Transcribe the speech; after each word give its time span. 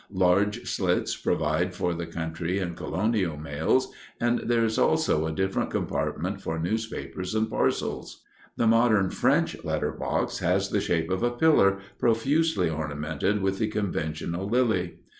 Large 0.13 0.65
slits 0.67 1.15
provide 1.15 1.75
for 1.75 1.93
the 1.93 2.07
country 2.07 2.57
and 2.57 2.75
colonial 2.75 3.37
mails, 3.37 3.93
and 4.19 4.39
there 4.39 4.65
is 4.65 4.79
also 4.79 5.27
a 5.27 5.31
different 5.31 5.69
compartment 5.69 6.41
for 6.41 6.57
newspapers 6.57 7.35
and 7.35 7.47
parcels. 7.47 8.23
The 8.57 8.65
modern 8.65 9.11
French 9.11 9.63
letter 9.63 9.91
box 9.91 10.39
has 10.39 10.71
the 10.71 10.81
shape 10.81 11.11
of 11.11 11.21
a 11.21 11.29
pillar, 11.29 11.77
profusely 11.99 12.67
ornamented 12.67 13.43
with 13.43 13.59
the 13.59 13.67
conventional 13.67 14.49
lily. 14.49 14.95